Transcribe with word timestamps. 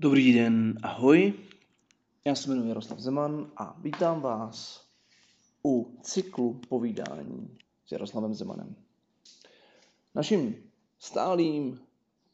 Dobrý 0.00 0.32
den, 0.32 0.78
ahoj. 0.82 1.34
Já 2.24 2.34
se 2.34 2.48
jmenuji 2.48 2.68
Jaroslav 2.68 2.98
Zeman 2.98 3.50
a 3.56 3.76
vítám 3.80 4.20
vás 4.20 4.86
u 5.64 5.98
cyklu 6.02 6.60
povídání 6.68 7.58
s 7.86 7.92
Jaroslavem 7.92 8.34
Zemanem. 8.34 8.76
Naším 10.14 10.56
stálým 10.98 11.80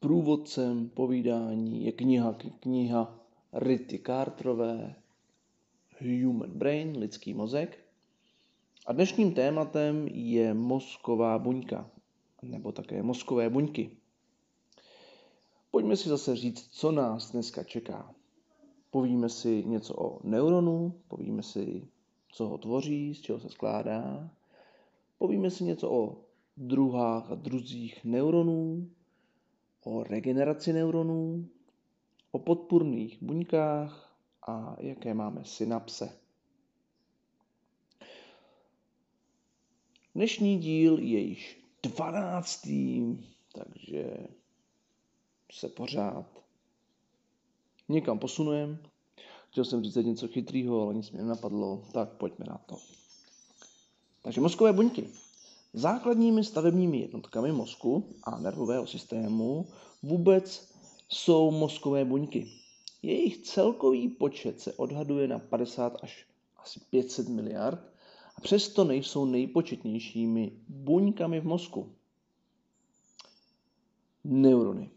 průvodcem 0.01 0.89
povídání 0.89 1.85
je 1.85 1.93
kniha, 1.93 2.37
kniha 2.61 3.19
Rity 3.53 3.99
Carterové 4.07 4.95
Human 6.01 6.51
Brain, 6.51 6.99
lidský 6.99 7.35
mozek. 7.35 7.79
A 8.87 8.93
dnešním 8.93 9.35
tématem 9.35 10.09
je 10.09 10.55
mozková 10.55 11.39
buňka, 11.39 11.91
nebo 12.43 12.73
také 12.73 13.03
mozkové 13.03 13.51
buňky. 13.51 14.02
Pojďme 15.73 15.97
si 15.97 16.09
zase 16.09 16.37
říct, 16.37 16.69
co 16.71 16.93
nás 16.93 17.31
dneska 17.31 17.63
čeká. 17.65 18.15
Povíme 18.91 19.29
si 19.29 19.65
něco 19.65 19.95
o 20.01 20.21
neuronu, 20.25 21.01
povíme 21.09 21.43
si, 21.43 21.89
co 22.33 22.49
ho 22.49 22.59
tvoří, 22.59 23.15
z 23.15 23.21
čeho 23.21 23.41
se 23.41 23.49
skládá. 23.49 24.31
Povíme 25.19 25.51
si 25.51 25.65
něco 25.65 25.93
o 25.93 26.25
druhách 26.57 27.31
a 27.31 27.35
druzích 27.35 28.05
neuronů, 28.05 28.91
o 29.85 30.03
regeneraci 30.03 30.73
neuronů, 30.73 31.49
o 32.31 32.39
podpůrných 32.39 33.23
buňkách 33.23 34.17
a 34.47 34.77
jaké 34.81 35.15
máme 35.15 35.45
synapse. 35.45 36.19
Dnešní 40.15 40.59
díl 40.59 40.99
je 40.99 41.21
již 41.21 41.65
dvanáctý, 41.83 43.17
takže 43.53 44.29
se 45.53 45.69
pořád 45.69 46.43
někam 47.89 48.19
posunujeme. 48.19 48.79
Chtěl 49.51 49.65
jsem 49.65 49.85
říct 49.85 49.95
něco 49.95 50.29
chytrého, 50.29 50.83
ale 50.83 50.95
nic 50.95 51.11
mě 51.11 51.23
nenapadlo, 51.23 51.85
tak 51.93 52.09
pojďme 52.09 52.45
na 52.49 52.59
to. 52.67 52.77
Takže 54.23 54.41
mozkové 54.41 54.73
buňky. 54.73 55.09
Základními 55.73 56.45
stavebními 56.45 56.99
jednotkami 56.99 57.53
mozku 57.53 58.15
a 58.25 58.39
nervového 58.39 58.87
systému 58.87 59.67
vůbec 60.03 60.69
jsou 61.09 61.51
mozkové 61.51 62.05
buňky. 62.05 62.53
Jejich 63.03 63.39
celkový 63.39 64.09
počet 64.09 64.61
se 64.61 64.73
odhaduje 64.73 65.29
na 65.29 65.39
50 65.39 65.97
až 66.03 66.27
asi 66.57 66.81
500 66.91 67.29
miliard 67.29 67.93
a 68.37 68.41
přesto 68.41 68.85
nejsou 68.85 69.25
nejpočetnějšími 69.25 70.53
buňkami 70.69 71.41
v 71.41 71.45
mozku. 71.45 71.93
Neurony. 74.25 74.91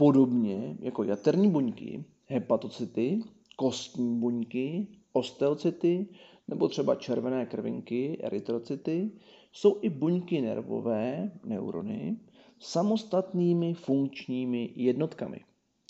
Podobně 0.00 0.76
jako 0.80 1.04
jaterní 1.04 1.50
buňky, 1.50 2.04
hepatocyty, 2.26 3.20
kostní 3.56 4.20
buňky, 4.20 4.86
osteocyty 5.12 6.08
nebo 6.48 6.68
třeba 6.68 6.94
červené 6.94 7.46
krvinky, 7.46 8.18
erytrocyty, 8.20 9.10
jsou 9.52 9.78
i 9.82 9.90
buňky 9.90 10.40
nervové, 10.40 11.32
neurony, 11.44 12.16
samostatnými 12.58 13.74
funkčními 13.74 14.72
jednotkami. 14.76 15.40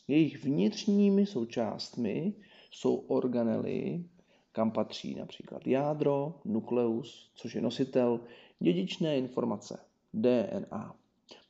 Jejich 0.09 0.45
vnitřními 0.45 1.27
součástmi 1.27 2.35
jsou 2.71 2.95
organely, 2.95 4.05
kam 4.53 4.71
patří 4.71 5.15
například 5.15 5.67
jádro, 5.67 6.35
nukleus, 6.45 7.31
což 7.35 7.55
je 7.55 7.61
nositel 7.61 8.21
dědičné 8.61 9.19
informace, 9.19 9.79
DNA, 10.15 10.95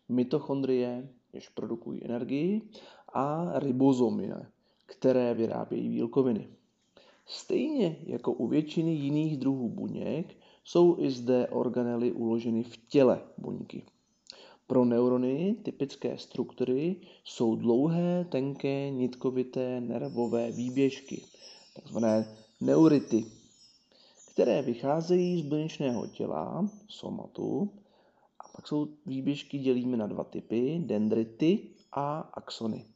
mitochondrie, 0.09 1.09
jež 1.33 1.49
produkují 1.49 2.05
energii, 2.05 2.63
a 3.13 3.59
ribozomy, 3.59 4.31
které 4.87 5.35
vyrábějí 5.35 5.89
bílkoviny. 5.89 6.49
Stejně 7.27 7.97
jako 8.07 8.33
u 8.33 8.47
většiny 8.47 8.95
jiných 8.95 9.37
druhů 9.37 9.69
buněk 9.69 10.37
jsou 10.65 10.97
i 10.99 11.11
zde 11.11 11.49
organely 11.49 12.13
uloženy 12.13 12.63
v 12.63 12.77
těle 12.89 13.23
buňky. 13.39 13.83
Pro 14.67 14.85
neurony 14.85 15.57
typické 15.63 16.19
struktury 16.19 16.97
jsou 17.25 17.57
dlouhé, 17.57 18.25
tenké, 18.25 18.91
nitkovité 18.91 19.81
nervové 19.81 20.53
výběžky, 20.53 21.25
takzvané 21.75 22.37
neurity, 22.61 23.25
které 24.33 24.63
vycházejí 24.63 25.43
z 25.43 25.47
buněčného 25.47 26.07
těla, 26.07 26.69
somatu, 26.89 27.71
pak 28.61 28.69
jsou 28.69 28.89
výběžky 29.07 29.59
dělíme 29.59 29.97
na 29.97 30.07
dva 30.07 30.25
typy, 30.25 30.83
dendrity 30.87 31.59
a 31.93 32.21
axony. 32.21 32.87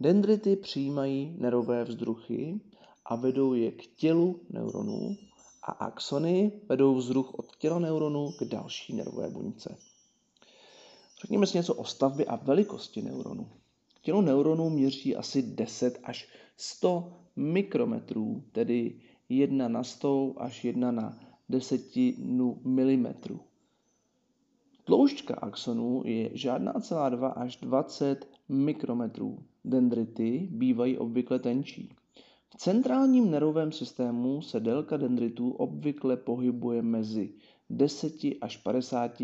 Dendrity 0.00 0.56
přijímají 0.56 1.34
nervové 1.38 1.84
vzruchy 1.84 2.60
a 3.04 3.16
vedou 3.16 3.54
je 3.54 3.72
k 3.72 3.86
tělu 3.86 4.40
neuronů 4.50 5.16
a 5.62 5.72
axony 5.72 6.52
vedou 6.68 6.94
vzruch 6.94 7.34
od 7.34 7.56
těla 7.56 7.78
neuronů 7.78 8.32
k 8.38 8.44
další 8.44 8.92
nervové 8.92 9.30
buňce. 9.30 9.76
Řekněme 11.20 11.46
si 11.46 11.58
něco 11.58 11.74
o 11.74 11.84
stavbě 11.84 12.26
a 12.26 12.36
velikosti 12.36 13.02
neuronů. 13.02 13.48
Tělo 14.02 14.22
neuronů 14.22 14.70
měří 14.70 15.16
asi 15.16 15.42
10 15.42 16.00
až 16.04 16.28
100 16.56 17.12
mikrometrů, 17.36 18.42
tedy 18.52 19.00
1 19.28 19.68
na 19.68 19.84
100 19.84 20.34
až 20.36 20.64
1 20.64 20.90
na 20.90 21.18
desetinu 21.48 22.60
milimetrů. 22.64 23.40
Tloušťka 24.86 25.34
axonů 25.34 26.02
je 26.04 26.30
žádná 26.34 26.72
celá 26.72 27.08
2 27.08 27.28
až 27.28 27.56
20 27.56 28.28
mikrometrů. 28.48 29.38
Dendrity 29.64 30.48
bývají 30.50 30.98
obvykle 30.98 31.38
tenčí. 31.38 31.92
V 32.48 32.56
centrálním 32.56 33.30
nervovém 33.30 33.72
systému 33.72 34.42
se 34.42 34.60
délka 34.60 34.96
dendritů 34.96 35.50
obvykle 35.50 36.16
pohybuje 36.16 36.82
mezi 36.82 37.34
10 37.70 38.12
až 38.40 38.56
50 38.56 39.22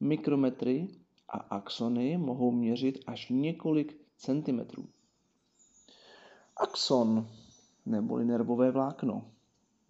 mikrometry 0.00 0.88
a 1.28 1.38
axony 1.38 2.16
mohou 2.16 2.50
měřit 2.50 2.98
až 3.06 3.28
několik 3.30 4.00
centimetrů. 4.16 4.86
Axon 6.56 7.28
neboli 7.86 8.24
nervové 8.24 8.70
vlákno 8.70 9.31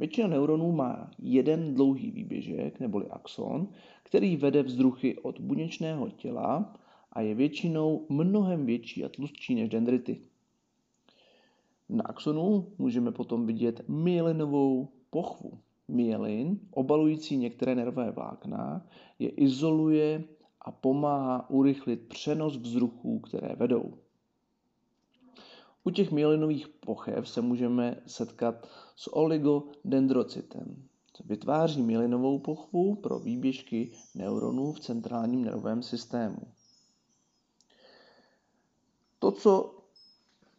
Většina 0.03 0.29
neuronů 0.29 0.73
má 0.73 1.11
jeden 1.19 1.75
dlouhý 1.75 2.11
výběžek, 2.11 2.81
neboli 2.81 3.07
axon, 3.11 3.69
který 4.03 4.37
vede 4.37 4.63
vzruchy 4.63 5.19
od 5.19 5.41
buněčného 5.41 6.11
těla 6.11 6.75
a 7.13 7.21
je 7.21 7.35
většinou 7.35 8.07
mnohem 8.09 8.67
větší 8.67 9.05
a 9.05 9.09
tlustší 9.09 9.55
než 9.55 9.69
dendrity. 9.69 10.21
Na 11.89 12.05
axonu 12.05 12.67
můžeme 12.79 13.13
potom 13.13 13.47
vidět 13.47 13.89
myelinovou 13.89 14.89
pochvu. 15.11 15.59
Myelin, 15.89 16.61
obalující 16.71 17.37
některé 17.37 17.75
nervové 17.75 18.11
vlákna, 18.11 18.87
je 19.19 19.29
izoluje 19.29 20.25
a 20.61 20.71
pomáhá 20.71 21.51
urychlit 21.51 22.09
přenos 22.09 22.57
vzruchů, 22.57 23.19
které 23.19 23.55
vedou. 23.57 23.95
U 25.85 25.91
těch 25.91 26.11
myelinových 26.11 26.69
pochev 26.69 27.29
se 27.29 27.41
můžeme 27.41 28.03
setkat 28.07 28.69
s 28.97 29.17
oligodendrocytem. 29.17 30.89
Vytváří 31.25 31.83
myelinovou 31.83 32.39
pochvu 32.39 32.95
pro 32.95 33.19
výběžky 33.19 33.93
neuronů 34.15 34.73
v 34.73 34.81
centrálním 34.81 35.45
nervovém 35.45 35.83
systému. 35.83 36.39
To, 39.19 39.31
co 39.31 39.79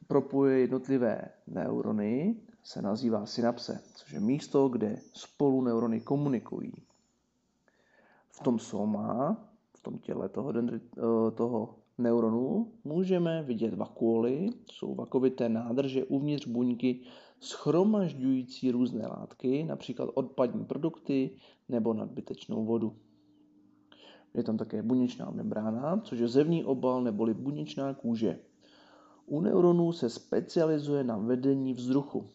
propojuje 0.07 0.59
jednotlivé 0.59 1.29
neurony, 1.47 2.35
se 2.63 2.81
nazývá 2.81 3.25
synapse, 3.25 3.83
což 3.95 4.11
je 4.11 4.19
místo, 4.19 4.69
kde 4.69 5.01
spolu 5.13 5.61
neurony 5.61 6.01
komunikují. 6.01 6.73
V 8.29 8.39
tom 8.39 8.59
soma, 8.59 9.37
v 9.73 9.81
tom 9.81 9.99
těle 9.99 10.29
toho, 10.29 10.51
dendrit, 10.51 10.83
eh, 10.97 11.31
toho 11.31 11.75
neuronů 11.97 12.71
můžeme 12.83 13.43
vidět 13.43 13.73
vakuoly, 13.73 14.49
jsou 14.71 14.95
vakovité 14.95 15.49
nádrže 15.49 16.05
uvnitř 16.05 16.47
buňky 16.47 16.99
schromažďující 17.39 18.71
různé 18.71 19.07
látky, 19.07 19.63
například 19.63 20.09
odpadní 20.13 20.65
produkty 20.65 21.37
nebo 21.69 21.93
nadbytečnou 21.93 22.65
vodu. 22.65 22.95
Je 24.33 24.43
tam 24.43 24.57
také 24.57 24.83
buněčná 24.83 25.31
membrána, 25.31 26.01
což 26.03 26.19
je 26.19 26.27
zevní 26.27 26.63
obal 26.63 27.03
neboli 27.03 27.33
buněčná 27.33 27.93
kůže. 27.93 28.39
U 29.25 29.41
neuronů 29.41 29.91
se 29.91 30.09
specializuje 30.09 31.03
na 31.03 31.17
vedení 31.17 31.73
vzruchu. 31.73 32.29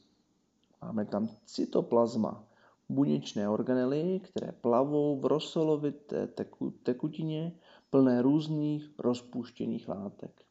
Máme 0.83 1.05
tam 1.05 1.29
cytoplazma, 1.45 2.45
buněčné 2.89 3.49
organely, 3.49 4.21
které 4.25 4.53
plavou 4.53 5.21
v 5.21 5.27
rosolovité 5.27 6.27
teku, 6.27 6.71
tekutině 6.71 7.53
plné 7.91 8.23
různých 8.23 8.91
rozpuštěných 8.99 9.89
látek. 9.89 10.45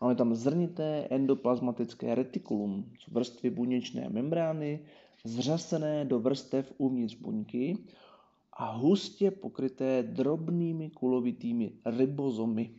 Máme 0.00 0.14
tam 0.14 0.34
zrnité 0.34 1.06
endoplazmatické 1.10 2.14
retikulum, 2.14 2.92
vrstvy 3.10 3.50
buněčné 3.50 4.08
membrány, 4.08 4.84
zřasené 5.24 6.04
do 6.04 6.20
vrstev 6.20 6.72
uvnitř 6.78 7.14
buňky 7.14 7.78
a 8.52 8.72
hustě 8.72 9.30
pokryté 9.30 10.02
drobnými 10.02 10.90
kulovitými 10.90 11.72
ribozomy. 11.86 12.70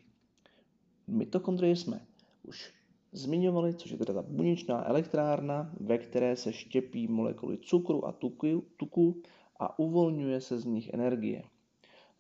Mitochondrie 1.08 1.76
jsme 1.76 2.06
už 2.44 2.74
zmiňovali, 3.12 3.74
což 3.74 3.92
je 3.92 3.98
teda 3.98 4.14
ta 4.14 4.22
buněčná 4.22 4.88
elektrárna, 4.90 5.74
ve 5.80 5.98
které 5.98 6.36
se 6.36 6.54
štěpí 6.54 7.08
molekuly 7.08 7.58
cukru 7.58 8.06
a 8.06 8.12
tuku, 8.12 8.66
tuku 8.78 9.22
a 9.60 9.80
uvolňuje 9.80 10.42
se 10.42 10.60
z 10.60 10.66
nich 10.66 10.94
energie. 10.94 11.44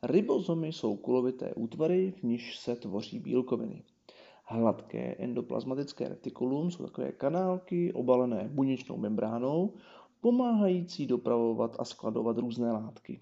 Ribozomy 0.03 0.67
jsou 0.67 0.95
kulovité 0.95 1.53
útvary, 1.53 2.11
v 2.11 2.23
níž 2.23 2.59
se 2.59 2.75
tvoří 2.75 3.19
bílkoviny. 3.19 3.83
Hladké 4.45 5.15
endoplazmatické 5.19 6.09
retikulum 6.09 6.71
jsou 6.71 6.83
takové 6.83 7.11
kanálky 7.11 7.93
obalené 7.93 8.49
buněčnou 8.53 8.97
membránou, 8.97 9.73
pomáhající 10.21 11.07
dopravovat 11.07 11.75
a 11.79 11.85
skladovat 11.85 12.37
různé 12.37 12.71
látky. 12.71 13.19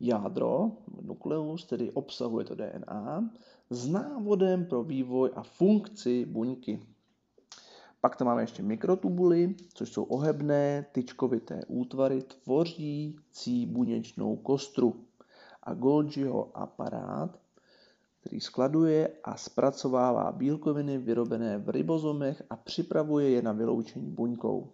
Jádro, 0.00 0.70
nukleus, 1.02 1.64
tedy 1.64 1.90
obsahuje 1.92 2.44
to 2.44 2.54
DNA, 2.54 3.30
s 3.70 3.88
návodem 3.88 4.66
pro 4.66 4.84
vývoj 4.84 5.30
a 5.34 5.42
funkci 5.42 6.26
buňky. 6.26 6.80
Pak 8.00 8.16
tam 8.16 8.26
máme 8.26 8.42
ještě 8.42 8.62
mikrotubuly, 8.62 9.54
což 9.74 9.92
jsou 9.92 10.04
ohebné, 10.04 10.86
tyčkovité 10.92 11.64
útvary 11.68 12.22
tvořící 12.22 13.66
buněčnou 13.66 14.36
kostru. 14.36 15.07
A 15.68 15.74
Golgiho 15.74 16.50
aparát, 16.54 17.38
který 18.20 18.40
skladuje 18.40 19.10
a 19.24 19.36
zpracovává 19.36 20.32
bílkoviny 20.32 20.98
vyrobené 20.98 21.58
v 21.58 21.68
ribozomech 21.68 22.42
a 22.50 22.56
připravuje 22.56 23.30
je 23.30 23.42
na 23.42 23.52
vyloučení 23.52 24.10
buňkou. 24.10 24.72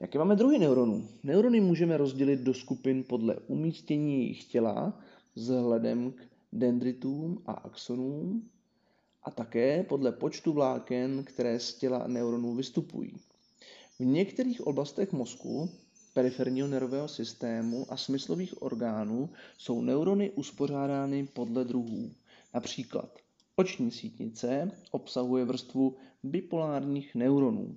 Jaké 0.00 0.18
máme 0.18 0.36
druhy 0.36 0.58
neuronů? 0.58 1.08
Neurony 1.22 1.60
můžeme 1.60 1.96
rozdělit 1.96 2.40
do 2.40 2.54
skupin 2.54 3.04
podle 3.08 3.36
umístění 3.46 4.18
jejich 4.18 4.44
těla 4.44 4.98
vzhledem 5.34 6.12
k 6.12 6.22
dendritům 6.52 7.42
a 7.46 7.52
axonům 7.52 8.50
a 9.22 9.30
také 9.30 9.82
podle 9.82 10.12
počtu 10.12 10.52
vláken, 10.52 11.24
které 11.24 11.60
z 11.60 11.74
těla 11.74 12.06
neuronů 12.06 12.54
vystupují. 12.54 13.16
V 13.98 14.04
některých 14.04 14.66
oblastech 14.66 15.12
mozku, 15.12 15.70
periferního 16.14 16.68
nervového 16.68 17.08
systému 17.08 17.86
a 17.92 17.96
smyslových 17.96 18.62
orgánů 18.62 19.30
jsou 19.58 19.80
neurony 19.82 20.30
uspořádány 20.30 21.26
podle 21.26 21.64
druhů. 21.64 22.10
Například 22.54 23.18
oční 23.56 23.90
sítnice 23.90 24.70
obsahuje 24.90 25.44
vrstvu 25.44 25.96
bipolárních 26.22 27.14
neuronů. 27.14 27.76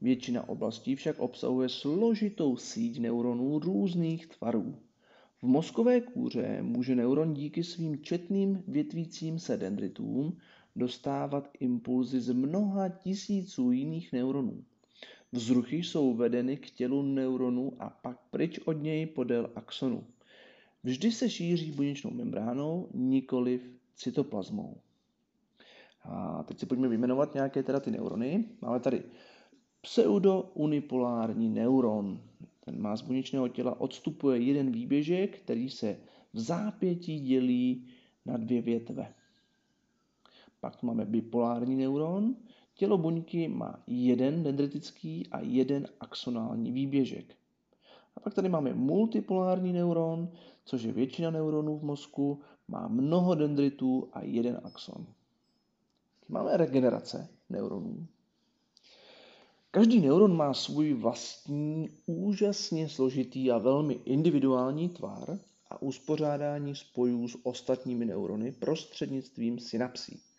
Většina 0.00 0.48
oblastí 0.48 0.96
však 0.96 1.20
obsahuje 1.20 1.68
složitou 1.68 2.56
síť 2.56 2.98
neuronů 2.98 3.58
různých 3.58 4.26
tvarů. 4.26 4.74
V 5.42 5.46
mozkové 5.46 6.00
kůře 6.00 6.58
může 6.62 6.94
neuron 6.94 7.34
díky 7.34 7.64
svým 7.64 8.02
četným 8.02 8.62
větvícím 8.68 9.38
se 9.38 9.56
dendritům 9.56 10.36
dostávat 10.76 11.48
impulzy 11.60 12.20
z 12.20 12.32
mnoha 12.32 12.88
tisíců 12.88 13.72
jiných 13.72 14.12
neuronů. 14.12 14.64
Vzruchy 15.32 15.76
jsou 15.76 16.14
vedeny 16.14 16.56
k 16.56 16.70
tělu 16.70 17.02
neuronu 17.02 17.72
a 17.78 17.90
pak 17.90 18.18
pryč 18.30 18.58
od 18.58 18.72
něj 18.72 19.06
podél 19.06 19.50
axonu. 19.54 20.04
Vždy 20.84 21.12
se 21.12 21.30
šíří 21.30 21.72
buněčnou 21.72 22.10
membránou, 22.10 22.88
nikoliv 22.94 23.70
cytoplazmou. 23.96 24.76
A 26.02 26.42
teď 26.42 26.58
si 26.58 26.66
pojďme 26.66 26.88
vyjmenovat 26.88 27.34
nějaké 27.34 27.62
teda 27.62 27.80
ty 27.80 27.90
neurony. 27.90 28.44
Máme 28.60 28.80
tady 28.80 29.02
pseudounipolární 29.80 31.48
neuron. 31.48 32.20
Ten 32.64 32.80
má 32.80 32.96
z 32.96 33.02
buněčného 33.02 33.48
těla 33.48 33.80
odstupuje 33.80 34.40
jeden 34.40 34.72
výběžek, 34.72 35.38
který 35.38 35.70
se 35.70 35.96
v 36.32 36.40
zápětí 36.40 37.20
dělí 37.20 37.86
na 38.26 38.36
dvě 38.36 38.62
větve. 38.62 39.14
Pak 40.60 40.82
máme 40.82 41.04
bipolární 41.04 41.76
neuron. 41.76 42.36
Tělo 42.82 42.98
buňky 42.98 43.48
má 43.48 43.82
jeden 43.86 44.42
dendritický 44.42 45.28
a 45.32 45.40
jeden 45.40 45.86
axonální 46.00 46.72
výběžek. 46.72 47.36
A 48.16 48.20
pak 48.20 48.34
tady 48.34 48.48
máme 48.48 48.74
multipolární 48.74 49.72
neuron, 49.72 50.28
což 50.64 50.82
je 50.82 50.92
většina 50.92 51.30
neuronů 51.30 51.78
v 51.78 51.82
mozku, 51.82 52.40
má 52.68 52.88
mnoho 52.88 53.34
dendritů 53.34 54.08
a 54.12 54.24
jeden 54.24 54.60
axon. 54.64 55.06
Máme 56.28 56.56
regenerace 56.56 57.28
neuronů. 57.50 58.06
Každý 59.70 60.00
neuron 60.00 60.36
má 60.36 60.54
svůj 60.54 60.94
vlastní, 60.94 61.90
úžasně 62.06 62.88
složitý 62.88 63.50
a 63.50 63.58
velmi 63.58 63.94
individuální 63.94 64.88
tvar 64.88 65.38
a 65.70 65.82
uspořádání 65.82 66.74
spojů 66.74 67.28
s 67.28 67.38
ostatními 67.42 68.04
neurony 68.04 68.52
prostřednictvím 68.52 69.58
synapsí. 69.58 70.31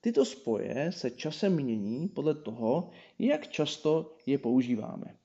Tyto 0.00 0.24
spoje 0.24 0.92
se 0.92 1.10
časem 1.10 1.54
mění 1.54 2.08
podle 2.08 2.34
toho, 2.34 2.90
jak 3.18 3.48
často 3.48 4.16
je 4.26 4.38
používáme. 4.38 5.16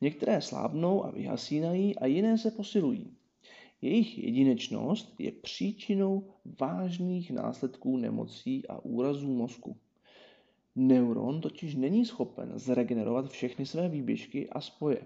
Některé 0.00 0.40
slábnou 0.40 1.04
a 1.04 1.10
vyhasínají 1.10 1.96
a 1.96 2.06
jiné 2.06 2.38
se 2.38 2.50
posilují. 2.50 3.16
Jejich 3.82 4.18
jedinečnost 4.18 5.14
je 5.18 5.32
příčinou 5.32 6.28
vážných 6.60 7.30
následků 7.30 7.96
nemocí 7.96 8.66
a 8.68 8.84
úrazů 8.84 9.34
mozku. 9.34 9.76
Neuron 10.76 11.40
totiž 11.40 11.74
není 11.74 12.04
schopen 12.04 12.52
zregenerovat 12.54 13.30
všechny 13.30 13.66
své 13.66 13.88
výběžky 13.88 14.48
a 14.48 14.60
spoje. 14.60 15.04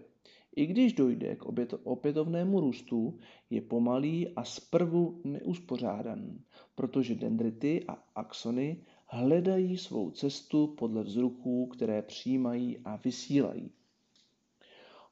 I 0.57 0.67
když 0.67 0.93
dojde 0.93 1.37
k 1.37 1.45
opětovnému 1.85 2.61
růstu, 2.61 3.19
je 3.51 3.61
pomalý 3.61 4.29
a 4.29 4.45
zprvu 4.45 5.21
neuspořádaný, 5.25 6.41
protože 6.75 7.15
dendrity 7.15 7.85
a 7.89 7.93
axony 8.15 8.85
hledají 9.15 9.77
svou 9.77 10.11
cestu 10.11 10.67
podle 10.67 11.03
vzruků, 11.03 11.67
které 11.67 12.03
přijímají 12.03 12.79
a 12.85 12.97
vysílají. 12.97 13.71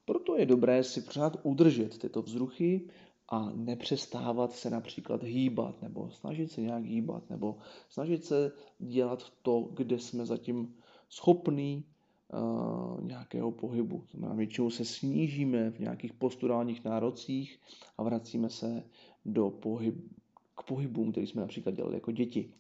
Proto 0.05 0.37
je 0.37 0.47
dobré 0.47 0.85
si 0.85 1.01
pořád 1.01 1.37
udržet 1.43 1.99
tyto 1.99 2.23
vzruchy 2.23 2.89
a 3.29 3.51
nepřestávat 3.55 4.53
se 4.53 4.71
například 4.71 5.23
hýbat, 5.23 5.83
nebo 5.83 6.11
snažit 6.11 6.51
se 6.51 6.61
nějak 6.61 6.85
hýbat, 6.85 7.31
nebo 7.31 7.59
snažit 7.89 8.25
se 8.25 8.53
dělat 8.79 9.33
to, 9.43 9.69
kde 9.75 9.99
jsme 9.99 10.27
zatím 10.27 10.75
schopní 11.09 11.85
uh, 12.33 13.01
nějakého 13.01 13.53
pohybu. 13.53 14.05
Znamená, 14.11 14.35
většinou 14.35 14.71
se 14.71 14.85
snížíme 14.85 15.71
v 15.71 15.79
nějakých 15.79 16.13
posturálních 16.13 16.85
nárocích 16.85 17.61
a 17.99 18.03
vracíme 18.03 18.51
se 18.51 18.85
do 19.25 19.51
pohyb, 19.51 19.95
k 20.57 20.63
pohybům, 20.63 21.13
který 21.13 21.27
jsme 21.27 21.41
například 21.41 21.75
dělali 21.75 21.95
jako 21.95 22.13
děti. 22.13 22.53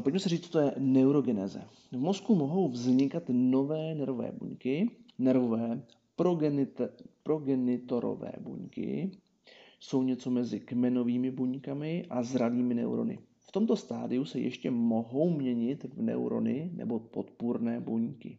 Pojďme 0.00 0.20
se 0.20 0.28
říct, 0.28 0.44
co 0.44 0.50
to 0.52 0.58
je 0.58 0.72
neurogeneze. 0.78 1.62
V 1.92 1.98
mozku 1.98 2.34
mohou 2.34 2.68
vznikat 2.68 3.22
nové 3.28 3.94
nervové 3.94 4.32
buňky, 4.32 4.90
nervové 5.18 5.82
progenite, 6.16 6.88
progenitorové 7.22 8.32
buňky, 8.40 9.10
jsou 9.80 10.02
něco 10.02 10.30
mezi 10.30 10.60
kmenovými 10.60 11.30
buňkami 11.30 12.06
a 12.10 12.22
zralými 12.22 12.74
neurony. 12.74 13.18
V 13.40 13.52
tomto 13.52 13.76
stádiu 13.76 14.24
se 14.24 14.40
ještě 14.40 14.70
mohou 14.70 15.30
měnit 15.30 15.84
v 15.84 16.02
neurony 16.02 16.70
nebo 16.74 16.98
podpůrné 16.98 17.80
buňky. 17.80 18.38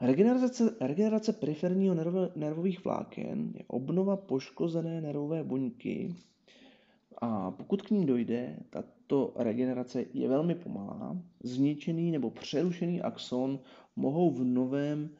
Regenerace, 0.00 0.76
regenerace 0.80 1.32
periferního 1.32 1.94
nervových 2.36 2.84
vláken 2.84 3.52
je 3.54 3.64
obnova 3.66 4.16
poškozené 4.16 5.00
nervové 5.00 5.44
buňky 5.44 6.14
a 7.18 7.50
pokud 7.50 7.82
k 7.82 7.90
ní 7.90 8.06
dojde, 8.06 8.56
tato 9.06 9.32
regenerace 9.36 10.04
je 10.14 10.28
velmi 10.28 10.54
pomalá. 10.54 11.16
Zničený 11.42 12.10
nebo 12.10 12.30
přerušený 12.30 13.02
axon 13.02 13.60
mohou 13.96 14.30
v 14.30 14.44
novém, 14.44 15.10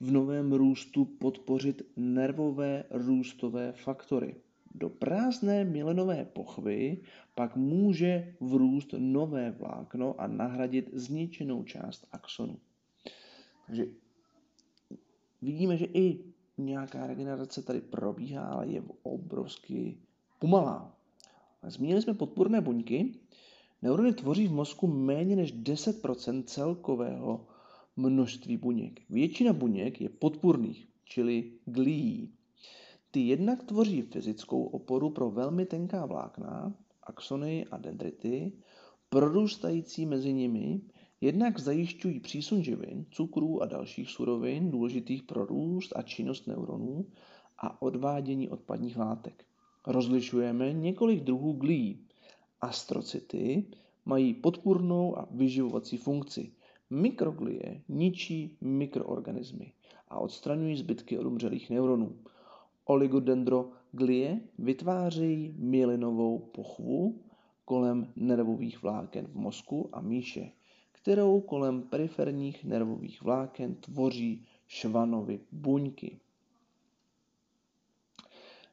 v 0.00 0.10
novém 0.12 0.52
růstu 0.52 1.04
podpořit 1.04 1.82
nervové 1.96 2.84
růstové 2.90 3.72
faktory. 3.72 4.34
Do 4.74 4.88
prázdné 4.88 5.64
milenové 5.64 6.24
pochvy 6.24 7.00
pak 7.34 7.56
může 7.56 8.34
vrůst 8.40 8.94
nové 8.98 9.50
vlákno 9.50 10.14
a 10.18 10.26
nahradit 10.26 10.90
zničenou 10.92 11.62
část 11.62 12.06
axonu. 12.12 12.58
Takže 13.66 13.86
vidíme, 15.42 15.76
že 15.76 15.84
i 15.84 16.24
nějaká 16.58 17.06
regenerace 17.06 17.62
tady 17.62 17.80
probíhá, 17.80 18.42
ale 18.44 18.66
je 18.66 18.82
obrovsky 19.02 19.98
pomalá. 20.38 20.98
Zmínili 21.62 22.02
jsme 22.02 22.14
podpůrné 22.14 22.60
buňky. 22.60 23.14
Neurony 23.82 24.12
tvoří 24.12 24.48
v 24.48 24.52
mozku 24.52 24.86
méně 24.86 25.36
než 25.36 25.54
10% 25.54 26.42
celkového 26.42 27.46
množství 27.96 28.56
buněk. 28.56 29.00
Většina 29.10 29.52
buněk 29.52 30.00
je 30.00 30.08
podpůrných, 30.08 30.88
čili 31.04 31.52
glií. 31.64 32.32
Ty 33.10 33.20
jednak 33.20 33.62
tvoří 33.62 34.02
fyzickou 34.02 34.64
oporu 34.64 35.10
pro 35.10 35.30
velmi 35.30 35.66
tenká 35.66 36.06
vlákna, 36.06 36.74
axony 37.02 37.66
a 37.70 37.78
dendrity, 37.78 38.52
prorůstající 39.08 40.06
mezi 40.06 40.32
nimi, 40.32 40.80
jednak 41.20 41.58
zajišťují 41.58 42.20
přísun 42.20 42.62
živin, 42.62 43.06
cukrů 43.10 43.62
a 43.62 43.66
dalších 43.66 44.10
surovin 44.10 44.70
důležitých 44.70 45.22
pro 45.22 45.44
růst 45.44 45.92
a 45.96 46.02
činnost 46.02 46.46
neuronů 46.46 47.06
a 47.58 47.82
odvádění 47.82 48.48
odpadních 48.48 48.96
látek. 48.96 49.44
Rozlišujeme 49.86 50.72
několik 50.72 51.24
druhů 51.24 51.52
glí. 51.52 52.07
Astrocity 52.60 53.64
mají 54.04 54.34
podpůrnou 54.34 55.18
a 55.18 55.28
vyživovací 55.30 55.96
funkci. 55.96 56.52
Mikroglie 56.90 57.82
ničí 57.88 58.56
mikroorganismy 58.60 59.72
a 60.08 60.18
odstraňují 60.18 60.76
zbytky 60.76 61.18
odumřelých 61.18 61.70
neuronů. 61.70 62.16
Oligodendroglie 62.84 64.40
vytvářejí 64.58 65.54
myelinovou 65.58 66.38
pochvu 66.38 67.20
kolem 67.64 68.12
nervových 68.16 68.82
vláken 68.82 69.26
v 69.26 69.34
mozku 69.34 69.88
a 69.92 70.00
míše, 70.00 70.50
kterou 70.92 71.40
kolem 71.40 71.82
periferních 71.82 72.64
nervových 72.64 73.22
vláken 73.22 73.74
tvoří 73.74 74.46
švanovy 74.66 75.40
buňky. 75.52 76.18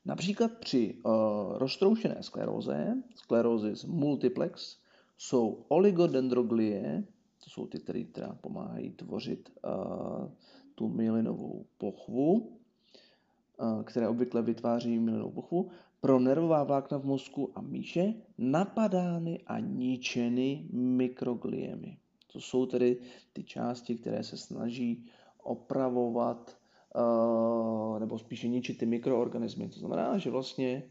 Například 0.05 0.51
při 0.59 0.95
uh, 1.03 1.11
roztroušené 1.57 2.17
skleróze, 2.21 2.97
sklerózis 3.15 3.85
multiplex, 3.85 4.77
jsou 5.17 5.65
oligodendroglie, 5.67 7.03
to 7.43 7.49
jsou 7.49 7.67
ty, 7.67 7.79
které 7.79 8.03
teda 8.03 8.37
pomáhají 8.41 8.89
tvořit 8.89 9.49
uh, 9.65 10.29
tu 10.75 10.87
myelinovou 10.89 11.65
pochvu, 11.77 12.33
uh, 12.33 13.83
které 13.83 14.07
obvykle 14.07 14.41
vytváří 14.41 14.99
myelinovou 14.99 15.31
pochvu, 15.31 15.69
pro 16.01 16.19
nervová 16.19 16.63
vlákna 16.63 16.97
v 16.97 17.05
mozku 17.05 17.51
a 17.55 17.61
míše 17.61 18.13
napadány 18.37 19.39
a 19.47 19.59
ničeny 19.59 20.67
mikrogliemi. 20.71 21.97
To 22.33 22.41
jsou 22.41 22.65
tedy 22.65 22.97
ty 23.33 23.43
části, 23.43 23.95
které 23.95 24.23
se 24.23 24.37
snaží 24.37 25.05
opravovat 25.43 26.57
uh, 26.95 27.84
nebo 28.05 28.19
spíše 28.19 28.47
ničit 28.47 28.77
ty 28.77 28.85
mikroorganismy. 28.85 29.69
To 29.69 29.79
znamená, 29.79 30.17
že 30.17 30.29
vlastně 30.29 30.83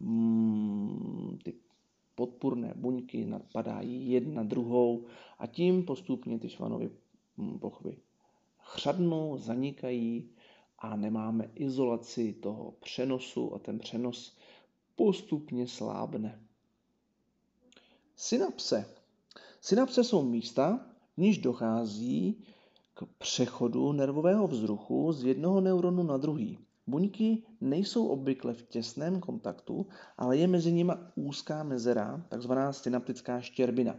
mm, 0.00 1.38
ty 1.44 1.54
podpůrné 2.14 2.72
buňky 2.76 3.26
napadají 3.26 4.10
jedna 4.10 4.42
druhou 4.42 5.04
a 5.38 5.46
tím 5.46 5.84
postupně 5.84 6.38
ty 6.38 6.48
švanovy 6.48 6.90
mm, 7.36 7.58
pochvy 7.58 7.96
chřadnou, 8.58 9.38
zanikají 9.38 10.30
a 10.78 10.96
nemáme 10.96 11.50
izolaci 11.54 12.32
toho 12.32 12.74
přenosu 12.80 13.54
a 13.54 13.58
ten 13.58 13.78
přenos 13.78 14.36
postupně 14.96 15.66
slábne. 15.66 16.40
Synapse. 18.16 18.88
Synapse 19.60 20.04
jsou 20.04 20.22
místa, 20.22 20.86
v 21.16 21.18
níž 21.20 21.38
dochází 21.38 22.44
k 22.94 23.04
přechodu 23.18 23.92
nervového 23.92 24.46
vzruchu 24.46 25.12
z 25.12 25.24
jednoho 25.24 25.60
neuronu 25.60 26.02
na 26.02 26.16
druhý. 26.16 26.58
Buňky 26.86 27.42
nejsou 27.60 28.06
obvykle 28.06 28.54
v 28.54 28.62
těsném 28.62 29.20
kontaktu, 29.20 29.86
ale 30.18 30.36
je 30.36 30.46
mezi 30.46 30.72
nimi 30.72 30.92
úzká 31.14 31.62
mezera, 31.62 32.26
takzvaná 32.28 32.72
synaptická 32.72 33.40
štěrbina. 33.40 33.96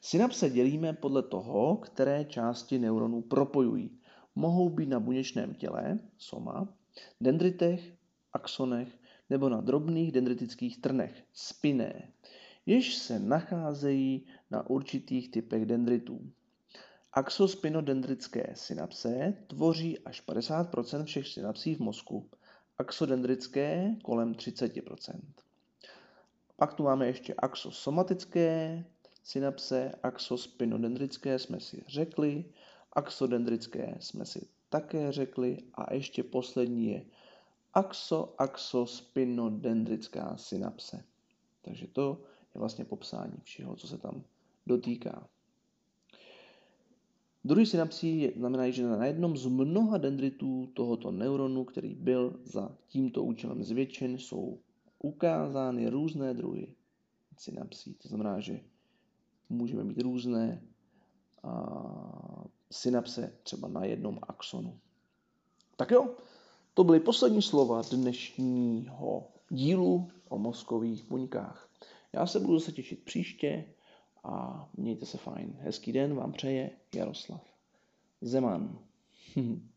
Synapse 0.00 0.50
dělíme 0.50 0.92
podle 0.92 1.22
toho, 1.22 1.76
které 1.76 2.24
části 2.24 2.78
neuronů 2.78 3.22
propojují. 3.22 3.98
Mohou 4.34 4.68
být 4.68 4.88
na 4.88 5.00
buněčném 5.00 5.54
těle, 5.54 5.98
soma, 6.18 6.68
dendritech, 7.20 7.94
axonech 8.32 8.88
nebo 9.30 9.48
na 9.48 9.60
drobných 9.60 10.12
dendritických 10.12 10.80
trnech, 10.80 11.24
spiné, 11.32 12.12
jež 12.66 12.94
se 12.94 13.18
nacházejí 13.18 14.26
na 14.50 14.70
určitých 14.70 15.30
typech 15.30 15.66
dendritů. 15.66 16.30
Axospinodendrické 17.16 18.52
synapse 18.54 19.34
tvoří 19.46 19.98
až 19.98 20.26
50% 20.26 21.04
všech 21.04 21.28
synapsí 21.28 21.74
v 21.74 21.80
mozku, 21.80 22.30
axodendrické 22.78 23.94
kolem 24.02 24.32
30% 24.32 25.20
Pak 26.56 26.74
tu 26.74 26.82
máme 26.82 27.06
ještě 27.06 27.34
axosomatické 27.34 28.84
synapse, 29.22 29.92
axospinodendrické 30.02 31.38
jsme 31.38 31.60
si 31.60 31.84
řekli, 31.88 32.44
axodendrické 32.92 33.96
jsme 34.00 34.26
si 34.26 34.48
také 34.68 35.12
řekli. 35.12 35.62
A 35.74 35.94
ještě 35.94 36.22
poslední 36.22 36.86
je 36.86 37.04
axo-axospinodendrická 37.74 40.36
synapse. 40.36 41.04
Takže 41.62 41.86
to 41.86 42.22
je 42.54 42.58
vlastně 42.58 42.84
popsání 42.84 43.40
všeho, 43.42 43.76
co 43.76 43.88
se 43.88 43.98
tam 43.98 44.24
dotýká. 44.66 45.28
Druhý 47.44 47.66
synapsí 47.66 48.32
znamená, 48.36 48.70
že 48.70 48.86
na 48.86 49.06
jednom 49.06 49.36
z 49.36 49.46
mnoha 49.46 49.98
dendritů 49.98 50.66
tohoto 50.74 51.10
neuronu, 51.10 51.64
který 51.64 51.94
byl 51.94 52.40
za 52.44 52.76
tímto 52.86 53.24
účelem 53.24 53.64
zvětšen, 53.64 54.18
jsou 54.18 54.58
ukázány 54.98 55.88
různé 55.88 56.34
druhy 56.34 56.74
synapsí. 57.38 57.94
To 57.94 58.08
znamená, 58.08 58.40
že 58.40 58.60
můžeme 59.48 59.84
mít 59.84 60.00
různé 60.00 60.62
a, 61.42 62.44
synapse 62.70 63.32
třeba 63.42 63.68
na 63.68 63.84
jednom 63.84 64.18
axonu. 64.22 64.78
Tak 65.76 65.90
jo, 65.90 66.14
to 66.74 66.84
byly 66.84 67.00
poslední 67.00 67.42
slova 67.42 67.82
dnešního 67.90 69.28
dílu 69.50 70.10
o 70.28 70.38
mozkových 70.38 71.04
buňkách. 71.04 71.70
Já 72.12 72.26
se 72.26 72.40
budu 72.40 72.60
se 72.60 72.72
těšit 72.72 73.04
příště 73.04 73.64
a 74.24 74.68
mějte 74.76 75.06
se 75.06 75.18
fajn. 75.18 75.56
Hezký 75.60 75.92
den 75.92 76.14
vám 76.14 76.32
přeje 76.32 76.70
Jaroslav 76.94 77.54
Zeman. 78.20 78.78